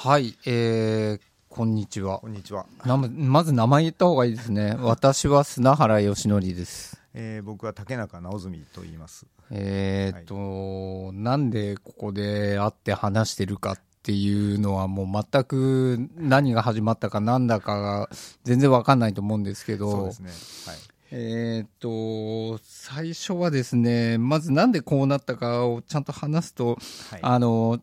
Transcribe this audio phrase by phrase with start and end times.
[0.00, 2.28] はい、えー、こんにちはこ。
[2.28, 2.66] んにちは。
[2.84, 4.76] なままず名前言った方がいいですね。
[4.78, 7.00] 私は砂原義則です。
[7.14, 9.26] えー、僕は竹中直澄と言います。
[9.50, 18.10] えーっと、なんでここで会って話してるかっていうのはもう全く何が始まったかなんだかが
[18.44, 20.30] 全然わかんないと思うんですけど、そうですね。
[20.72, 20.80] はい。
[21.10, 26.78] えーっと、最初はですね、まずなんでこうなったかをちゃんと話すと、
[27.10, 27.20] はい。
[27.20, 27.80] あの、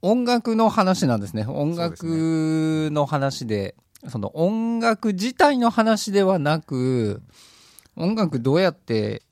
[0.00, 1.44] 音楽の話なんですね。
[1.46, 3.74] 音楽の話で、
[4.08, 7.20] その音楽自体の話ではなく、
[7.96, 9.22] 音楽どうやって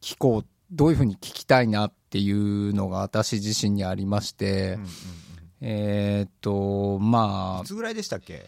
[0.00, 4.88] 聴こう、どういうふうに聴きたいなっていうのが私自身にありましてうん、うん
[5.60, 8.46] えーっと、うん、まあい、つぐらいでしたっけ？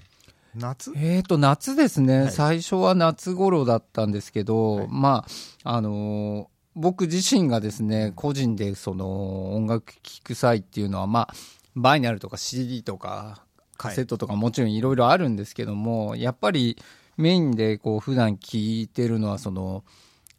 [0.55, 0.93] 夏？
[0.97, 2.31] えー、と夏ですね、はい。
[2.31, 4.89] 最初は夏頃だったんですけど、はい。
[4.89, 5.25] ま
[5.65, 6.47] ああのー
[6.79, 11.35] 僕自身がですね個人でその音楽聴く際っていうのは、まあ、
[11.77, 13.45] バイナルとか CD とか
[13.77, 16.77] カセットとかもちろんいろいろあるんですけども、やっぱり
[17.17, 19.85] メインでこう普段聴いてるのはその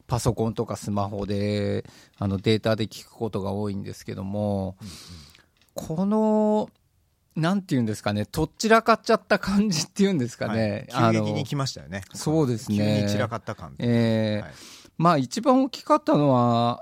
[0.07, 1.85] パソコンとかスマホで
[2.17, 4.75] あのデータで聞くことが多いんですけども、
[5.75, 6.69] この
[7.35, 12.01] なんていうんですかねとっちらかっちゃった感じっていうんですかね、はい、急激あのに来ましたよね。
[12.13, 13.75] そうですね急に散らかった感。
[13.79, 14.53] えーはい
[14.97, 16.81] まあ一番大きかったのは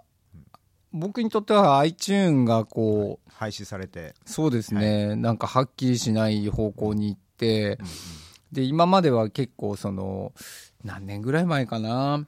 [0.95, 4.15] 僕にとっては iTune がこう廃止されて。
[4.25, 7.77] そうですね、なんかはっきりしない方向に行ってうんうん。
[8.51, 10.31] で今までは結構その
[10.83, 12.25] 何年ぐらい前かな？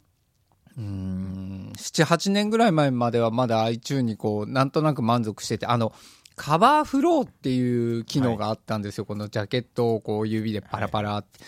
[0.78, 5.94] うーん78年ぐらい前まではまだ iTune にこうなんとなく満足しててあの
[6.36, 11.40] カバーフローっていう機能があったんですよ、このジャケットをこう指でパラパラって、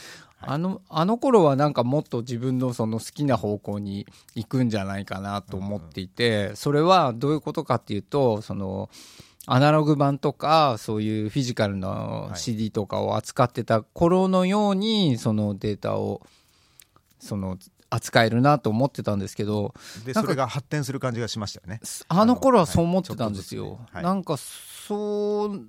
[0.41, 8.89] あのあの頃はなんかもっと自分のその好きな方向に行くんじゃないかなと思っていて、それはどういうことかっていうとその
[9.45, 16.21] アナログ版とかそういうフィジカルのはい CD とかを扱ってた頃のようにそのデータを
[17.19, 17.57] その
[17.89, 19.73] 扱えるなと思ってたんですけど
[20.05, 21.81] で、それが発展する感じがしましたよね。
[22.07, 23.63] あの頃はそう思ってたんですよ。
[23.63, 25.61] はいねはいなんかそう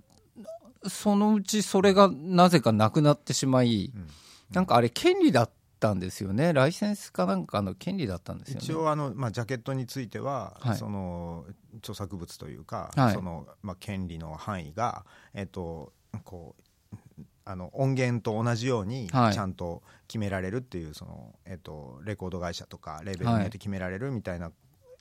[0.88, 4.08] そのうちそれがなぜかなくなってしまい、うん
[4.52, 6.52] なんかあれ権利だったんですよね。
[6.52, 8.60] ライセンスかなんかの権利だったんですよね。
[8.62, 10.76] 一応あの、まあ、ジャケットについては、はい。
[10.76, 11.44] その
[11.78, 13.14] 著作物というか、はい。
[13.14, 15.92] そのまあ、権利の範囲が、えっと、
[16.24, 16.54] こ
[16.88, 19.38] うあの音源と同じようにちはい。
[19.38, 24.50] ゃんと決められるっていうその、えっと、レコード会社とかレーベルによって決められるみたいな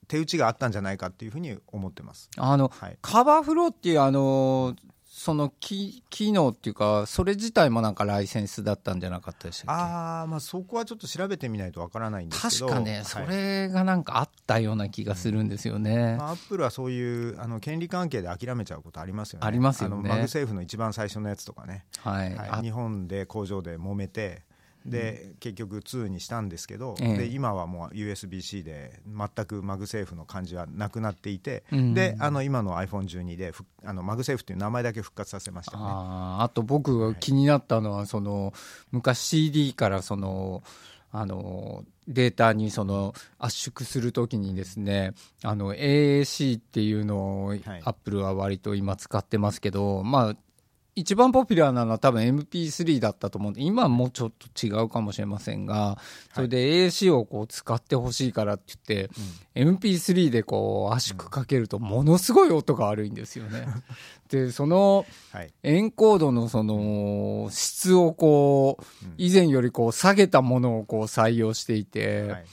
[0.07, 2.29] 手打ちがあったんじゃないかっていうふうに思ってます。
[2.37, 2.97] あのはい。
[3.01, 4.75] カバーフローっていうあの
[5.21, 9.83] その機機能っていうかそれ自体もなんかライセンスだったんじゃなかったでしたっけ？
[9.83, 12.67] あーまあそこはちょっと調べてみないとわからないんですけど。
[12.67, 13.05] 確かね、はい。
[13.05, 16.15] それがなんかあったような気がするんですよね。
[16.17, 19.45] まあ、アップルはそういうあの権利関係で諦めちゃうことありますよね。
[19.45, 19.95] ありますよね。
[19.95, 24.43] あのマグセーフの一番最初のやつとかね、はい、はい、あ日本で工場で揉めて
[24.85, 27.17] で、結局2にしたんですけど、ええ。
[27.17, 35.77] で今はもう USB-C で全くマグセーフの感じはなくなっていて、うんであの今の iPhone12 でふあのマグセーフっていう名前だけ復活させました。
[35.77, 35.89] よね。
[35.89, 38.53] あーあと僕が気になったのはその
[38.91, 40.63] 昔 CD からその
[41.11, 45.13] あのデータにその圧縮するときにですね
[45.43, 50.35] あの AAC っていうのをアップルは割と今使ってますけど、まあ
[50.99, 55.97] 一番ポピュラーなのは多分 MP3 だったと思うんで今はもうちょっと違うかもしれませんが
[56.33, 59.11] それで AAC をこう使ってほしいからって言って、
[59.55, 63.65] MP3 でこう圧縮かけるとものすごい音が悪いんですよね。
[64.29, 65.51] でそのはい。
[65.63, 69.13] エンコードのその質をこううん。
[69.17, 72.45] 以前よりこう下げたものをこう採用していて、はい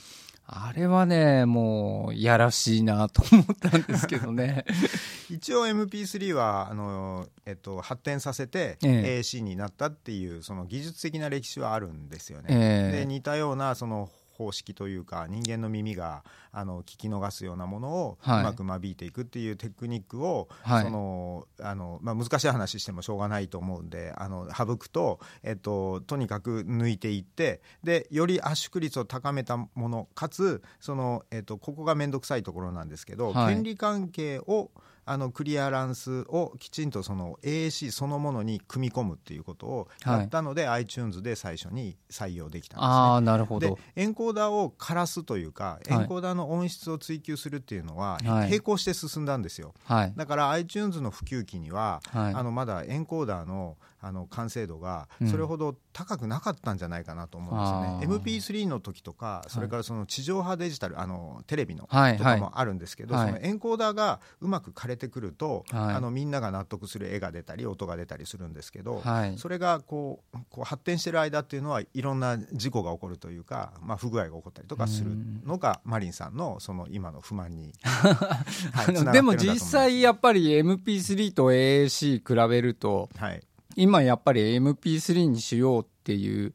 [0.49, 4.63] あれはねもういやらしいなと思ったんですけどね。
[5.29, 9.19] 一応 MP3 はあの、えっと、発展させてええ。
[9.19, 12.47] AAC になったっていうその技術的な歴史はあるんですよね。
[12.49, 12.99] ええ。
[12.99, 18.43] で似たようなその方式というか人間の耳があの聞き逃すようなものをうはい。
[18.43, 20.83] まく間引いていくっていうテクニックを、はい。
[20.83, 33.55] そのあのまあ、難しい話してもしょうがないと思うんであの省くと、えっと、とにかく抜いていってでより圧縮率を高めたものかつその、えっと、ここが面倒くさいところなんですけど、はい。
[33.55, 34.71] 権利関係を
[35.09, 42.93] あのクリアランスをきちんとその AAC そのものに組み込むっていうことをやったので、iTunes で最初に採用できたんですね。
[42.93, 46.01] ああなるほでどエンコーダーを枯らすというか、はい。
[46.01, 48.49] エンコーダーの音質を追求するっていうのは、はい。
[48.49, 49.73] 並行して進んだんですよ。
[49.85, 50.13] はい。
[50.17, 52.33] だから iTunes の普及期には、はい。
[52.33, 55.27] あのまだエンコーダーのあの完成度がうん。
[55.27, 58.39] それほど高くなかったんじゃないかなと思うんですよね、あー。
[58.39, 63.27] MP3 の時とかそれからその地上波デジタルあのテレビのはいとかもあるんですけど、はい。
[63.27, 65.95] そのエンコーダーがうまく枯れれてくると、はい。
[65.95, 69.37] あのみんなが納得する絵が出たり音が出たりするんですけど、はい。
[69.37, 75.11] それがこうこう発展してる間っていうのはいろんな事故が起こるというか、まあ、不具合が起こったりとかする
[75.45, 83.41] のがマリンさんのその今の不満に、 はいでも実際やっっぱり MP3 と AAC 比べるとはい
[83.77, 86.51] 今やっぱり MP3 にしようっていう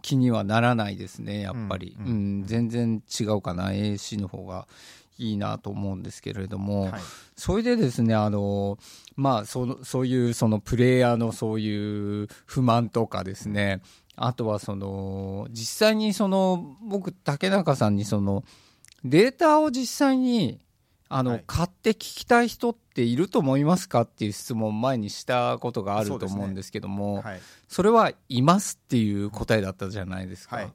[0.00, 2.40] 気にはならないですねやっぱり、ううん。
[2.40, 3.70] ん全然違うかな。
[3.70, 4.66] AAC の方が
[5.18, 7.00] いいなと思うんですけれども、はい。
[7.36, 8.78] それでですねあの
[9.14, 13.80] まあそのそういうそのプレイヤーのそういう不満とかですね。
[14.16, 18.44] あとはその実際にその僕竹中さんにその
[19.04, 20.60] データを実際に
[21.14, 21.44] あの、はい。
[21.46, 27.40] 買って聞きたい人っていると思いますかっていう質問を前にしたことがあると思うんですけども、はい。
[27.68, 30.56] それはいますっていう答えだったじゃないですか。
[30.56, 30.72] はい。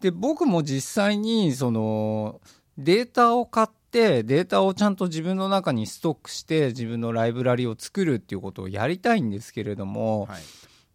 [0.00, 2.40] で僕も実際にその
[2.76, 10.42] データを買ってデータをちゃんと自分の中にストックして自分のライブラリを作るっていうことをやりたいんですけれども、はい。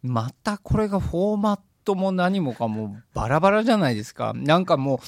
[0.02, 1.60] またこれがフォーマッ
[1.90, 4.34] トも何もかもバラバラじゃないですか。
[4.36, 5.02] なんかも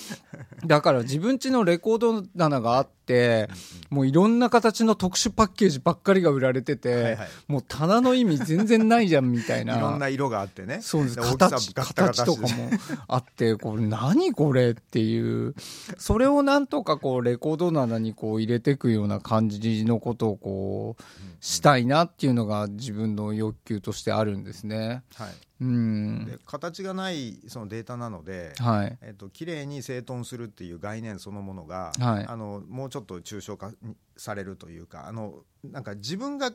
[0.64, 3.50] う、だから自分家のレコード棚があって、
[3.90, 9.78] もういろんな形の特殊パッケージばっかりが売られてて、はいはいもう棚の意味全然ないじゃんみたいな。
[9.78, 11.18] いろんな色があってねそうです。
[11.18, 12.48] 形、形とかも
[13.08, 15.54] あって、これ何これっていう、
[15.98, 21.04] それをなんとかこう、レコード棚にこう入れていくような感じのことをこう、
[21.42, 25.04] したいなっていうのが自分の欲求としてあるんですね。
[25.16, 25.51] はいうん。
[25.62, 28.98] で形がないそのデータなので、はい。
[29.02, 32.26] えっと綺麗に整頓するっていう概念そのものが、はい。
[32.26, 36.52] あのもうちょっと抽象化にされるというかあのなんか自分が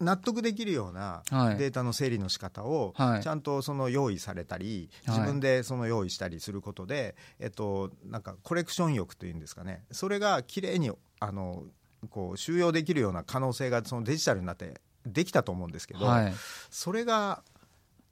[0.00, 1.56] 納得できるようなはい。
[1.56, 3.22] データの整理の仕方をはい。
[3.22, 5.18] ちゃんとその用意されたり、はい。
[5.18, 9.84] 自分でその用意したりすることで、えっと、なんかコレクション欲というんですかね。
[9.92, 10.90] それが綺麗に
[11.20, 11.62] あの
[12.10, 16.34] こう収容できるような可能性がそのデジタルになってできたと思うんですけど、はい。
[16.70, 17.42] それが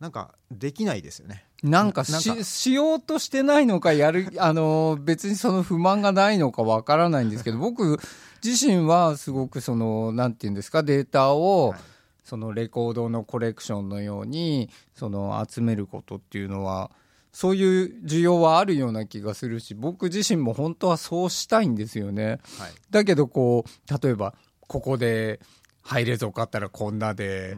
[0.00, 1.44] なんかできないですよね。
[1.62, 7.98] なんかししようとしてないのか、やる、 あの、別にその不満がないのかわからないんですけど、僕
[8.44, 11.80] 自身はすごくその、なんていうんですか、データを、はい
[12.26, 16.90] そのレコードのコレクションのように、その集めることっていうのは、
[17.32, 22.40] そういう需要はあるような気がするし、僕自身も本当はそうしたいんですよね。
[22.58, 24.34] はいだけどこう、例えば、
[24.66, 25.38] ここで
[25.82, 27.56] ハイレゾ買ったらこんなで、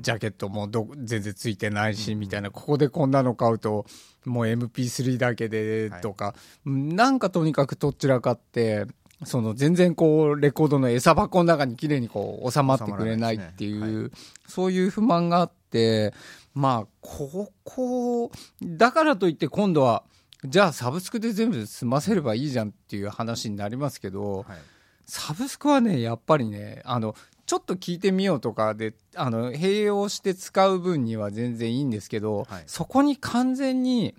[0.00, 3.86] ジャケットもど全然ついてないし、みたいな、ここでこんなの買うと、
[4.24, 6.34] もう MP3 だけでとか、
[6.64, 8.86] なんかとにかくとっちらかって、
[9.24, 14.12] その全然こう、レコードの餌箱の中に綺麗にこう収まってくれないっていう、
[14.46, 16.14] そういう不満があって、
[16.54, 18.30] まあ、ここ、
[18.62, 20.04] だからといって今度は、
[20.44, 24.58] じゃあサブスクで全部済ませればいいじゃんっていう話になりますけど、はい。
[25.06, 27.14] サブスクはね、やっぱりね、あの、
[27.52, 32.62] ちょっと聞いてみようとかで、あの、併用して使う分には全然いいんですけど、はい。
[32.66, 34.14] そこに完全に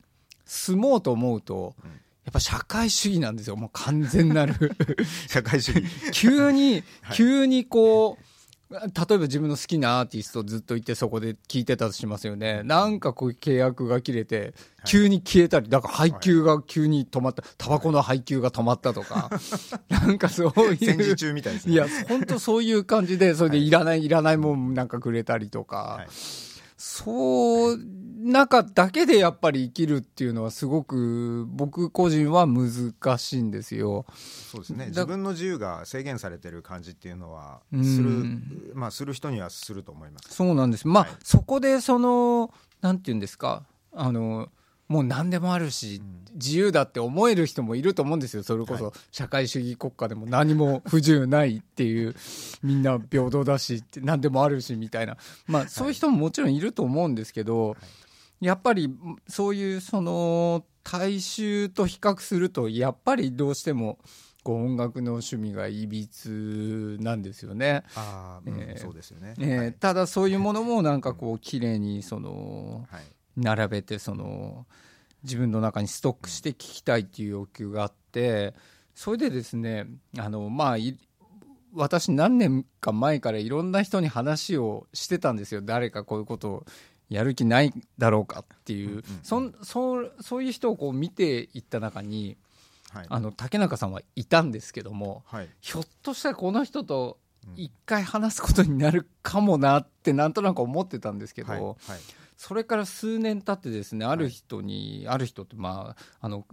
[0.45, 1.89] 住もうと思うと、うん。
[1.89, 1.95] や
[2.29, 4.53] っぱ社会主義なんですよ、もう完全なる。
[5.27, 5.83] 社会主義。
[6.13, 7.17] 急に、 はい。
[7.17, 8.23] 急にこう、
[8.73, 12.63] 例えば自分の好きなアーティストずっといてそこで聞いてたとしますよね。
[12.63, 14.55] なんかこう契約が切れて、
[14.85, 19.29] 急に消えたり、だから配給が急に止まった、タバコの配給が止まったとか、
[19.89, 20.77] なんかそういう。
[20.77, 21.73] 戦時中みたいですね。
[21.73, 26.52] いや、本当そういう感じで、それでいらない、いらないもんなんかくれたりとか、はい
[26.85, 27.79] そう、
[28.25, 34.05] 中だけでやっぱり生きるっていうのはすごく僕個人は難しいんですよ。
[34.51, 38.25] そうですねだ自分の自由が制限されてる感じっていうのはうんする、
[38.73, 40.35] まあ、する人にはすると思います。
[40.35, 40.85] そうなんです。
[40.85, 43.63] まあ、はいそこでその、なんていうんですか、
[43.93, 44.49] あの、
[44.93, 46.03] もう何でもあるし、
[46.35, 48.43] 自由だって思える人もいると思うんですよ。
[48.43, 52.13] それこはそ社会主義国家でも何も不自由ないっていう、
[52.61, 55.17] みんな平等だし、何でもあるしみたいな。
[55.47, 57.75] まあ、そういう人ももちろんいると思うんですけど、
[58.39, 58.95] やっぱり
[59.27, 63.97] そういうその大衆と比較すると、やっぱりどうしても、
[64.43, 67.83] こう音楽の趣味がいびつなんですよね。
[67.95, 69.33] ああ、うんえーそうですよね。
[69.39, 73.03] えーはいただそういうものもなんかこう綺麗にそのはい
[73.37, 74.65] 並べてその
[75.23, 78.53] 自分の中にストックして聞きたいっていう欲求があって
[78.93, 79.87] それでですね
[80.17, 80.97] あのまあい
[81.73, 85.61] 私何年か前からいろんな人に話をしてたんですよ。
[85.63, 86.65] 誰かこういうことを
[87.09, 92.37] やる気ないだろうかっていう、うんうんそんそうそういう人をこう見ていった中に
[92.91, 93.05] はい。
[93.09, 95.49] あの竹中さんはいたんですけどもはい。
[95.61, 97.17] ひょっとしたらこの人と
[97.55, 101.61] 一回話すことになるかもなってなんとなく思ってたんですけど、はい。
[101.61, 101.75] はい
[102.45, 106.45] それから数年経ってですねある人に、ある人ってまああの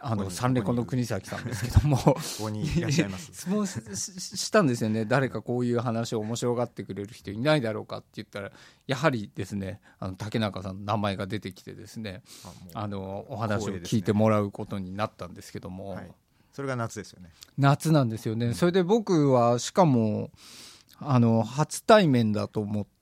[0.00, 1.96] あのサンレコの国崎さんですけども。
[2.02, 3.30] ここにいらっしゃいます。
[3.32, 5.04] 質問したんですよね。
[5.04, 8.50] 誰かこういう話を面白がってくれる人いないだろうかって言ったら
[8.88, 12.22] やはりですねあの竹中さんの名前が出てきてですね
[12.74, 16.10] あのお話を聞いてもらうことになったんですけども、はい、
[16.52, 17.30] それが夏ですよね。
[17.56, 18.54] 夏なんですよね。
[18.54, 20.32] それで僕はしかも
[20.98, 22.97] あの初対面だと思って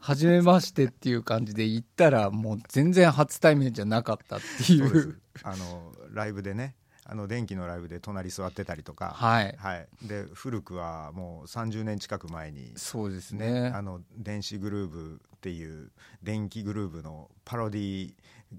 [0.00, 5.18] 初めましてっていう感じで行ったらもう全然初対面じゃなかったっていう。
[5.42, 6.76] あのライブでね
[7.06, 9.54] あの電気のライブで隣座ってたりとか、はい。
[9.58, 15.90] はい、で古くはもう30年近く前にそうですねあの電子グルーブっていう
[16.22, 18.14] 電気グルーブのパロディ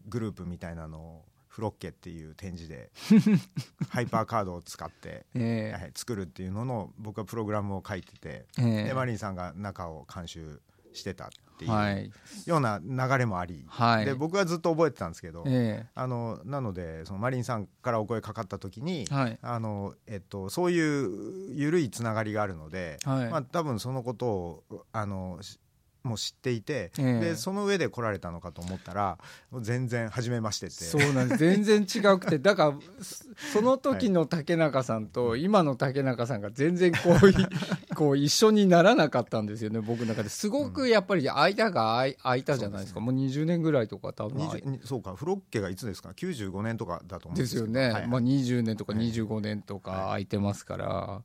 [0.08, 2.92] グループみたいなのをフロッケっていう展示で
[3.88, 8.82] ハイパーカードを使って、えはい作るっていうのの僕はプログラムを書いてて、ええ。
[8.82, 10.60] えでマリンさんが中を監修
[10.92, 12.12] してたっていはうい。
[12.46, 14.06] ような流れもあり、はい。
[14.06, 19.40] で僕はずっと覚えてたんですけど、えあのなのでそのマリンさんからお声かかった時に、えはい。
[19.42, 23.30] あのえっと、そういう緩いつながりがあるので、はい。
[23.30, 25.58] まあ、多分そのことをあのし
[26.06, 27.20] もう知っていて、ええ。
[27.20, 29.18] でその上で来られたのかと思ったら
[29.60, 30.76] 全然初めましてって。
[30.76, 31.40] そうなんです。
[31.40, 32.38] 全然違くて。
[32.38, 33.26] だからそ
[33.60, 37.34] その時の竹中さんと今の竹中さんが全然こうい
[37.96, 40.30] こう一緒にならなかったんですよね僕の中で。
[40.30, 43.00] すごくやっぱり間が空いたじゃないですか。
[43.00, 44.46] もう20年ぐらいとか多分。
[44.46, 47.92] 空い20にそうかフロッケがいつですか？95年とかだと思うんですよね、はい。
[47.94, 51.22] はいまあ、20年とかはい25年とか空いてますから、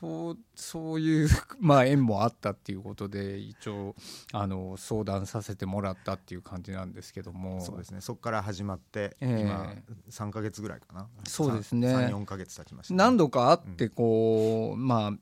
[0.00, 3.94] そうそういう、 まあ、縁もあったっていうことで一応
[4.32, 7.62] あの相談させてもらったっていう感じなんですけども。
[7.62, 8.02] そうですね。
[8.02, 9.40] そこから始まって、ええ。
[9.40, 9.74] 今
[10.10, 11.08] 3か月ぐらいかな。
[11.24, 11.88] そうですね。
[11.88, 15.18] 34か月経ちましたね、何度か会ってこう、まあ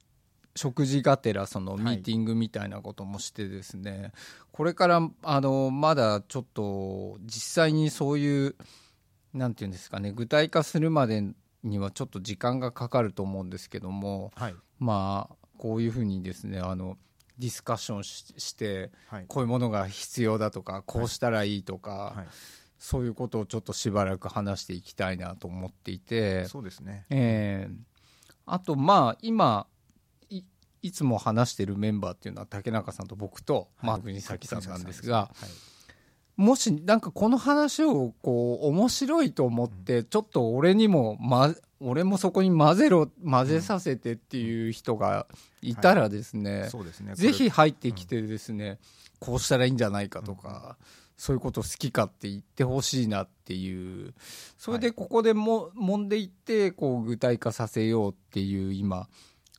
[0.57, 1.83] 食事がてらそのはい。
[1.83, 4.13] ミーティングみたいなこともしてですね、
[4.51, 8.57] これからあのまだちょっと実際にそういう
[9.33, 11.25] なんていうんですかね具体化するまで
[11.65, 14.55] にはちょっと時間がかかると思うんですけどもはい。
[14.79, 16.97] まあこういうふうにですねあの
[17.39, 19.25] ディスカッションししてはい。
[19.27, 22.27] こういうものが必要だとかこうしたらいいとか、はい。
[22.79, 26.45] そういうことをちょっとしばらく話していきたいなと思っていて。
[26.47, 27.07] そうですね。
[27.11, 27.75] ええ。
[28.47, 29.67] あとまあ今
[30.29, 30.43] い
[30.83, 35.74] いつも話してるメンバーっていうのは竹中さんと僕と、まあ、国崎さんなんですがはい
[36.37, 45.27] もしなんかこの話をこう面白いと思ってちょっと俺にも、ま、俺もそこに混ぜろ混ぜさせてっていう人が
[45.63, 47.15] いたらですね、そうですね。
[47.15, 48.79] ぜひこ入ってきてですね、
[49.21, 50.77] こうしたらいいんじゃないかとか、
[51.17, 54.15] そういうこと好きかって言ってほしいなっていう。
[54.59, 59.09] それでここでも、揉んでいってこう具体化させようっていう今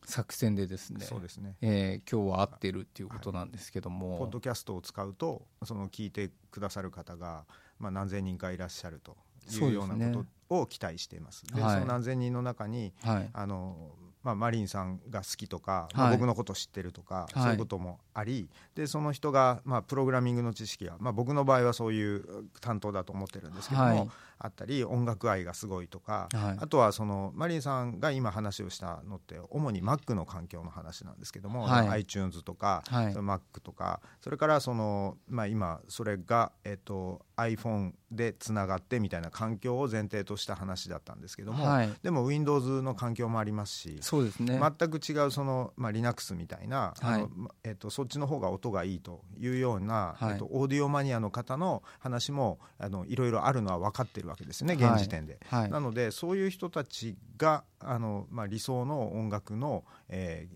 [0.06, 1.56] 作戦でですれねそうですね。
[1.62, 7.46] えー今日は合ってるっていうことなんですけども、ポッドキャストを使うとその聞いてくださる方が、
[7.80, 9.18] まあ、何千人かいらっしゃると
[9.52, 11.44] いうようなことを期待しています。
[11.48, 11.74] ではい。
[11.76, 13.30] その何千人の中にはい。
[13.34, 17.44] あのまあ、マリンさんが好きとか、まあはい僕のこと知ってるとか、はい。
[17.44, 26.58] そういうこともありでその人が、まあ、プログラミングの知識が、まあ、僕の場合はそういう担当だと思ってるんですけども、はいあったり音楽愛がすごいとか、はい。
[26.60, 31.90] あとはそのマリンさんが今話をしたのって主に Mac の環境の話なんですけども、はい。
[31.90, 33.14] iTunes とか、はい。
[33.14, 41.90] Mac とかそれからその、まあ、今それが、えっと、iPhone でつながってみたいな環境を前提とした話だったんですけども、はい。
[42.04, 47.22] でも Windows の環境もありますしそうですね、全く違うその、まあ、Linux みたいな、あはい。
[47.22, 50.32] のまえっとそっちの方が音がいいというような、はい。
[50.34, 54.94] えっとオーディオマニアの方の話もあのいろいろあるのは分かってるわけですねはい。
[54.94, 55.40] 現時点で。
[55.50, 55.70] はい。
[55.70, 60.56] なのでそういう人たちがあの、まあ、理想の音楽の、えー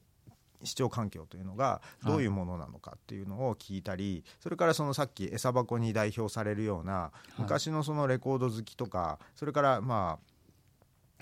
[0.63, 10.28] 視聴環境というのがどういうものなのかっていうのを聞いたり、それからそのさっき餌箱に代表されるような昔のそのレコード好きとかそれからまあ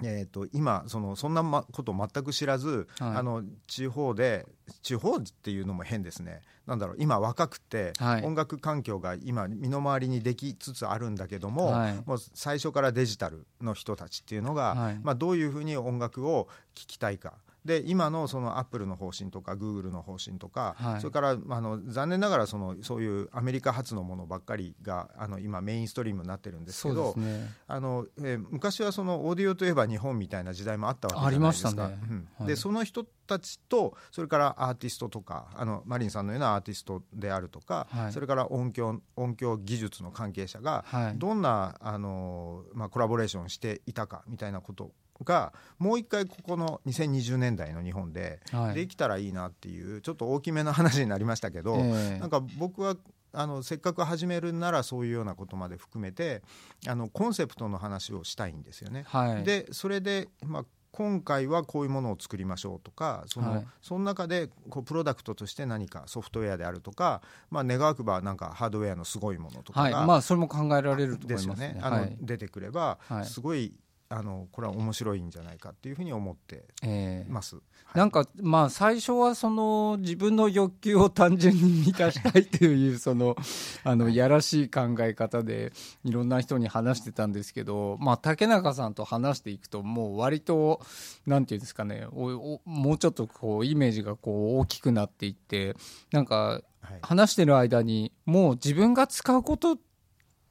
[0.04, 3.16] えー、と今そのそんなまことを全く知らず、はい。
[3.18, 4.46] あの地方で
[4.82, 6.42] 地方っていうのも変ですね。
[6.66, 8.24] なんだろう今若くて、はい。
[8.24, 12.04] 音楽環境が今身の回りにできつつあるんだけども,、はい。
[12.06, 15.00] もう最初からデジタルの人たちっていうのが、はい。
[15.01, 17.34] まあ、どういうふうに音楽を聴きたいか。
[17.68, 21.02] で今のそのアップルの方針とかグーグルの方針とか、はい。
[21.02, 27.52] それからあの残念ながらそのそういうアメリカ発のものばっかりがあの今メインストリームになってるんですけどね。
[27.68, 31.90] あの、えー昔はそのオーディオといえば日本みたいな時代もあったわけじゃないですか。
[31.90, 31.98] ね。
[32.46, 38.14] でその人たちとそれからアーティストとかあのマリンさんのようなアーティストであるとか、はい。
[38.14, 41.18] それから音響音響技術の関係者がはい。
[41.18, 44.92] どんな、あのまあ、コラボレーションしていたかみたいなこと
[45.24, 48.76] がもう一回ここの2020年代の日本ではい。
[48.76, 52.20] できたらいいなっていうちょっと大きめの話になりましたけど、ええ。
[52.20, 52.96] なんか僕は
[53.34, 56.42] あのせっかく始めるならそういうようなことまで含めて
[56.88, 59.04] あのコンセプトの話をしたいんですよね。
[59.08, 63.68] はい、でそれで、まあ、今回はこういうものを作りましょうとかその,、はい。
[63.82, 67.22] その中でこうプロダクトとして何かソフトウェアであるとか、
[67.52, 71.68] まあ、願わくばなんかハードウェアのすごいものとかはい、が、まあそれも考えられると思ですいますね。
[71.68, 71.80] よね。
[71.84, 73.26] あの、はい、出てくれば、はい。
[73.26, 73.74] すごい
[74.10, 77.32] あのこれは面白いんじゃないかっていうふうに思ってええ。
[77.32, 77.56] ます。
[77.56, 77.62] は
[77.96, 77.98] い。
[77.98, 83.36] なんかまあ最初はその自分の欲求を単純に満たしたいという その
[83.84, 85.74] あのやらしい考え方で
[86.04, 90.82] いろんな人に話してたんですけど、まあ、竹中さんと話していくともう割と
[91.26, 95.76] なんていうんですかねおおもうちょっとこうイメージがこう大きくなっていって
[96.12, 97.00] なんかはい。
[97.02, 99.78] 話してる間にもう自分が使うこと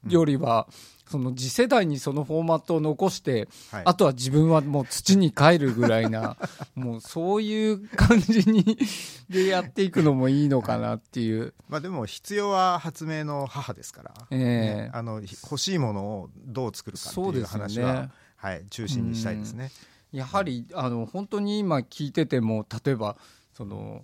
[0.07, 0.67] よりは、
[1.09, 3.83] その次世代にそのフォーマットを残してはい。
[3.85, 6.37] あとは自分はもう土に帰るぐらいな、
[6.75, 8.77] もうそういう感じに
[9.29, 11.53] でやっていくのもいいのかなっていう。
[11.69, 14.39] まあ、でも必要は発明の母ですから、ええ。
[14.39, 14.91] ね。
[14.93, 18.09] あのひ欲しいものをどう作るかっていう話は、ね。
[18.35, 19.71] はい、中心にしたいですね。
[20.11, 23.17] やはりあの本当に今聞いてても例えば
[23.53, 24.03] その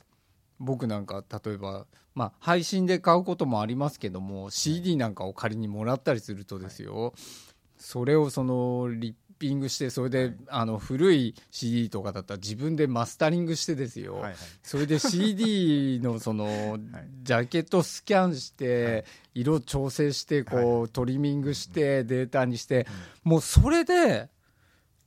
[0.60, 7.14] 僕なんか例えば、まあ、配信で買うこともありますけども CD なんかを仮にもらったりするとですよ、
[7.78, 10.36] それをそのリッピングしてそれで、はい。
[10.48, 14.36] あの古い CD とかだったら自分でマスタリングしてですよ、はいはい。
[14.62, 16.78] それで CD のその
[17.24, 22.88] ジャケットをスキャンして色調整してこうトリミングしてデータにして
[23.24, 24.30] もうそれで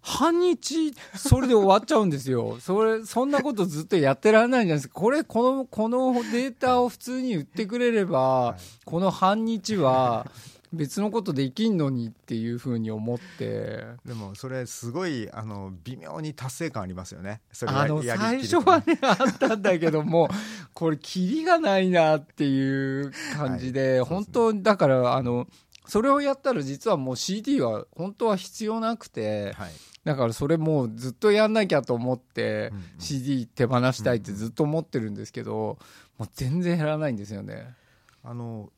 [0.06, 2.58] 半日それで終わっちゃうんですよ。
[2.60, 4.94] それそんなことずっとやってられないんじゃないですか。
[4.94, 10.30] これこのこのデータを普通に売ってくれればいこの半日は
[10.72, 13.84] 別のことできんのにっていうふうに思って。
[14.04, 17.40] でもそれすごいあの微妙に達成感ありますよね。
[17.50, 20.28] それやあの最初はねあったんだけども
[20.72, 25.48] これキリがないなっていう感じで、はい本当だからあの
[25.88, 29.72] それをやったら実はもう CD は本当は必要なくてはい。
[30.06, 35.78] だからそれもうずっとやんなきゃと思って、CD 手放したいってずっと思ってるんですけど、
[36.16, 37.74] もう全然減らないんですよね。
[38.22, 38.70] あの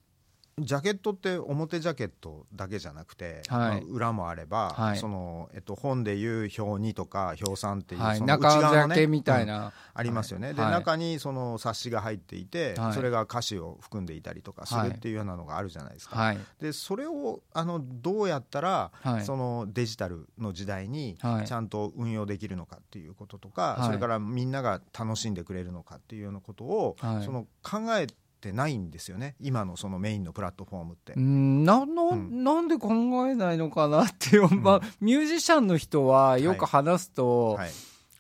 [0.61, 3.59] ジャケットって表ジャケットだけじゃなくて、はい。
[3.59, 4.99] まあ裏もあれば、はい。
[4.99, 10.73] そのえっと、本でいう表2とか表3っていう、はい、その内中側のねみたいうんな、ありますよね、ではい。
[10.73, 12.93] 中にその冊子が入っていて、はい。
[12.93, 16.39] それが歌詞を含んでいたりとかするっていうようなのがあるじゃないですか、はい。
[16.61, 19.25] でそれをあのどうやったら、はい。
[19.25, 21.47] そのデジタルの時代にはい。
[21.47, 23.87] ちゃんと運用できるのかっていうこととか、はい。
[23.87, 27.25] それからみんなが楽しんでくれるのかっていうようなことを、はい。
[27.25, 28.15] その考えて
[28.53, 29.35] ないんですよね。
[29.41, 31.13] 今のそのメインのプラットフォームって。
[31.15, 32.45] うんなんの、うん。
[32.45, 32.91] なんで考
[33.29, 37.71] えないのかなっていう、まあ、ミュージシャンの人はよく話すと、はい。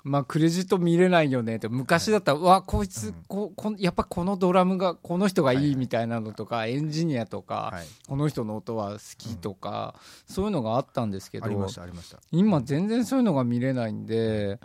[0.04, 3.14] まあ、クレジット見れないよねって昔だったら、うわこいつ、うん。
[3.28, 5.68] ここやっぱこのドラムがこの人がはいはい。
[5.68, 7.86] いいみたいなのとか、エンジニアとか、はい。
[8.08, 9.94] この人の音は好きとか、
[10.26, 12.18] そういうのがあったんですけどありましたありました。
[12.32, 14.58] 今全然そういうのが見れないんで、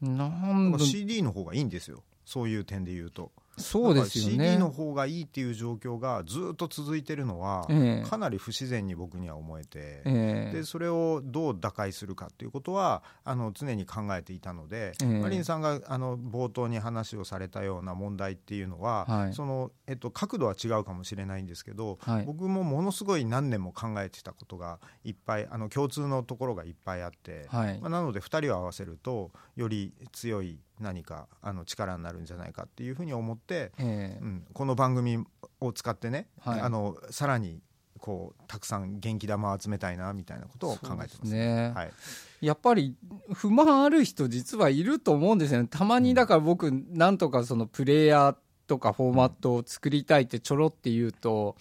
[0.00, 2.02] なんだ CD の方がいいんですよ。
[2.24, 4.70] そういう点で言うとそうですよだから CD ねの。
[4.70, 8.08] 方がいいっていう状況がずっと続いてるのは、ええ。
[8.08, 10.56] かなり不自然に僕には思えて、ええ。
[10.56, 15.06] でそれをどう打開するかっていうことはあの常に考えていたので、ええ。
[15.20, 19.34] マリンさんがあの冒頭に話をされたような問題っていうのは、はい。
[19.34, 22.24] そのえっと、角度は違うかもしれないんですけど、はい。
[22.24, 27.78] 僕もものすごい何年も考えてたことがいっぱいあの共通のところがいっぱいあって、はい。
[27.80, 34.18] まあ、なので2人を合わせるとより強い何かあの力になるんじゃないかっていうふうに思って、ええ。
[34.20, 35.24] うん、この番組
[35.60, 36.60] を使ってね、はい。
[36.60, 37.60] あのさらに
[38.02, 41.72] こうたくさん元気玉を集めたいなみたいなことを考えてますね。
[41.74, 41.92] はい、
[42.40, 42.96] やっぱり
[43.32, 45.68] 不満ある人実はいると思うんですよね。
[45.70, 51.56] たまにだから僕なんとかそのプレイヤーとかフォーマットを作りたいってちょろって言うと、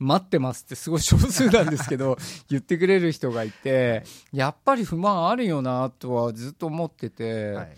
[0.00, 2.18] 待ってますってすごい少数なんですけど
[2.50, 7.76] 言ってくれる人がいてやっぱり不満あるよなとはずっと思ってて、はい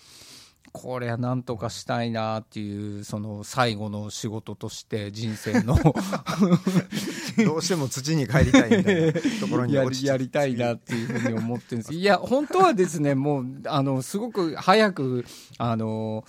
[0.77, 5.79] これはなんとかしたいなっていうその最後の仕事として人生の。
[7.45, 11.95] どうしても土に帰りたいみたいな ところにやりやりたいなっていうふうに思ってるんです。
[11.95, 15.25] いや本当はですねもうあのすごく早く
[15.57, 16.25] あの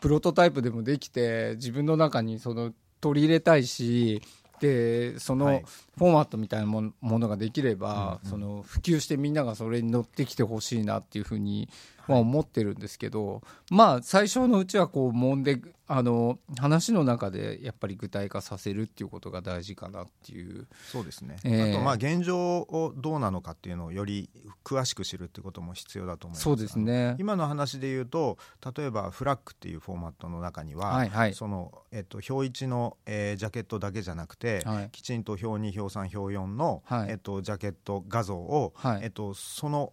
[0.00, 4.22] プロトタイプでもできて自分の中にその取り入れたいし
[4.60, 5.64] でそのはい。
[5.98, 8.30] フォーマットみたいなもものができれば、うんうん。
[8.30, 11.68] その普及してみんながそれに乗ってきてほしいなっていうふうに
[12.08, 20.66] は思ってるんですけど、まあ最初のうちはこう揉んであの話の中でやっぱり具体化させるっていうことが大事かなっていう。
[20.90, 24.30] そうですね、えーあとまあ現状をどうなのかっていうのをより
[24.64, 27.16] 詳しく知るっていうことも必要だと思いますそうですね。
[27.18, 28.38] 今の話で言うと
[28.76, 31.34] 例えばフラッグっていうフォーマットの中には、はいはい。
[31.34, 34.90] その、えっと、表1の、えージャケットだけじゃなくて、はい。
[34.90, 37.10] きちんと表2表3表4の、はい。
[37.10, 39.04] えっと、ジャケット画像を、はい。
[39.04, 39.92] えっと、その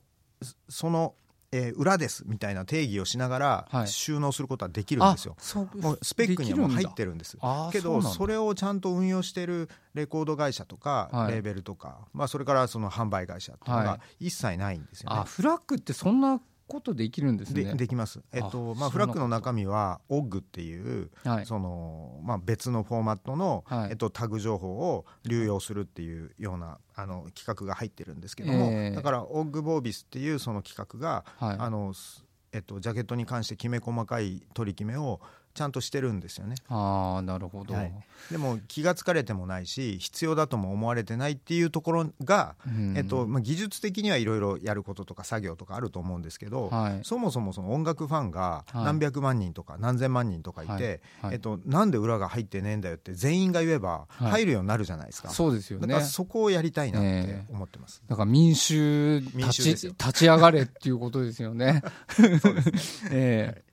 [0.69, 1.15] その、
[1.51, 3.87] えー裏ですみたいな定義をしながらはい。
[3.87, 5.35] 収納することはできるんですよ。
[5.37, 7.37] そうもうスペックにはもう入ってるるんです。
[7.71, 11.33] けどそれをちゃんと運用してるレコード会社とか、はい。
[11.33, 15.17] レーベルとか、まあ、それからその販売会社っていうのはが一切ないんですよね。
[15.19, 16.39] あフラッグってそんな
[16.71, 17.65] ことできるんですね。
[17.65, 21.45] でできます、えっとあまあ、フラッグの中身は OG っていう、はい。
[21.45, 23.89] そのまあ、別のフォーマットの、はい。
[23.89, 28.95] えっと、タグ情報を流用するっていうようなあの企画が入ってるんですけども、ええ。
[28.95, 31.57] だから OG ボービスっていうその企画が、はい。
[31.59, 35.21] あのすえっと、ジャケットに関してきめ細かい取り決めを
[35.53, 36.55] ちゃんとしてるんですよね。
[36.69, 37.93] ああなるほど、はい。
[38.31, 42.97] でも気がつかれてもないし必要だとも思われてないっていうところが、うん。
[42.97, 46.99] えっとまあ、技術的にはいろいろやることとか作業とかあると思うんですけど、はい。
[47.03, 48.83] そもそもその音楽ファンがはい。
[48.85, 50.81] 何百万人とか何千万人とかいて、はい。
[50.81, 51.33] はい。
[51.33, 54.31] えっと、なんで裏が入ってねえんだよって全員が言えばはい。
[54.31, 55.87] 入るようになるじゃないですか、そうですよね。
[55.87, 57.53] だからそこをやりたいなってええ。
[57.53, 58.01] 思ってます。
[58.07, 61.81] だから民衆立ち民衆立ち上がれっていうことですよね。
[63.11, 63.70] ええ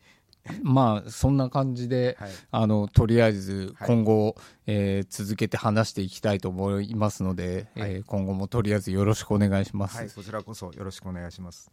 [0.63, 9.97] まあそんな感じで、はいあのとりあえずはい今後、えー続けて話していきたいと思いますので、はいえー今後もとりあえずよろしくお願いします。
[9.97, 11.71] はい、こちらこそよろしくお願いします。